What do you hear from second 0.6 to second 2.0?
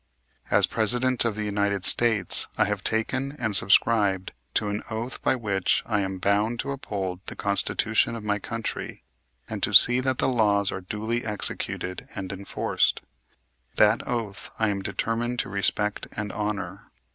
President of the United